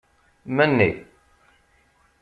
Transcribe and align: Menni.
Menni. 0.57 0.89